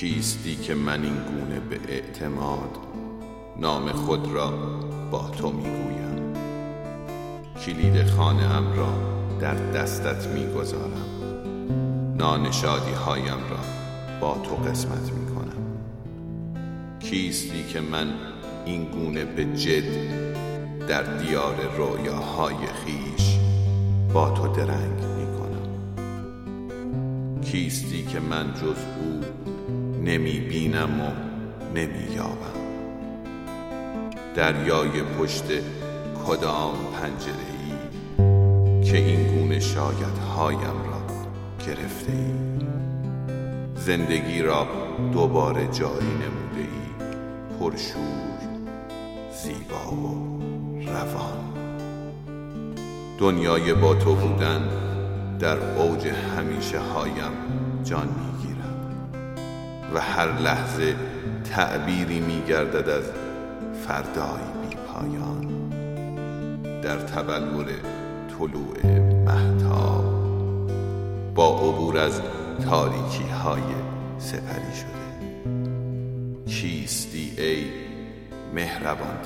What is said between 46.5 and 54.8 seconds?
ای پرشور زیبا و روان. دنیای با تو بودن